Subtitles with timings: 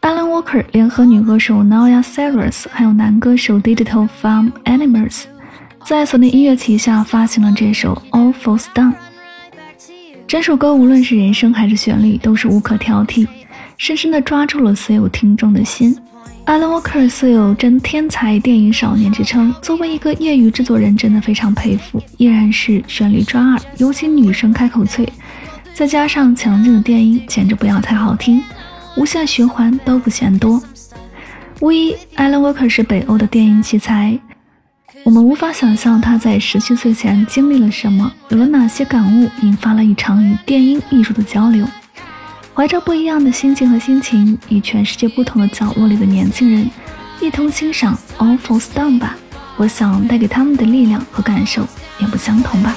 [0.00, 5.22] Alan Walker 联合女歌手 Naya Cyrus，还有男歌手 Digital Farm Animals，
[5.84, 8.92] 在索尼音乐旗下发行了这首 All Falls Down。
[10.26, 13.28] 整首歌无论是人声还是旋律，都是无可挑剔，
[13.76, 15.96] 深深地抓住了所有听众的心。
[16.46, 22.02] Alan Walker 素有“真天才电影少年”之称，作为一个业余制作人，真的非常佩服。
[22.16, 25.08] 依然是旋律抓耳，尤其女声开口脆，
[25.80, 28.44] 再加上强劲的电音，简直不要太好听，
[28.98, 30.62] 无限循环都不嫌多。
[31.60, 34.20] 无疑，Alan Walker 是北欧的电音奇才。
[35.04, 41.66] 我们无法想象他在十七岁前经历了什么，有了哪些感悟，引发了一场与电音艺术的交流。
[42.52, 46.68] 怀着不一样的心情和心情，与全世界不同的角落里的年轻人
[47.22, 49.16] 一同欣赏《All Falls Down》吧。
[49.56, 51.66] 我想带给他们的力量和感受
[51.98, 52.76] 也不相同吧。